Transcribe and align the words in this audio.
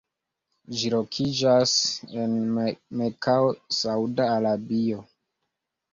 Ĝi 0.77 0.89
lokiĝas 0.93 1.73
en 2.21 2.33
Mekao, 3.03 3.55
Sauda 3.81 4.29
Arabio. 4.39 5.09